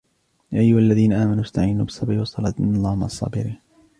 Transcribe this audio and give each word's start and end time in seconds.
يا 0.51 0.59
أيها 0.61 0.77
الذين 0.79 1.13
آمنوا 1.13 1.43
استعينوا 1.43 1.85
بالصبر 1.85 2.19
والصلاة 2.19 2.53
إن 2.59 2.75
الله 2.75 2.95
مع 2.95 3.05
الصابرين 3.05 3.59